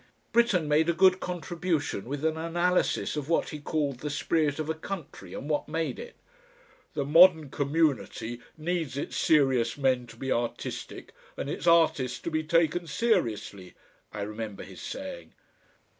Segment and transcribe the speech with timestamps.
[0.31, 4.67] Britten made a good contribution with an analysis of what he called the spirit of
[4.67, 6.15] a country and what made it.
[6.95, 12.43] "The modern community needs its serious men to be artistic and its artists to be
[12.43, 13.75] taken seriously,"
[14.11, 15.33] I remember his saying.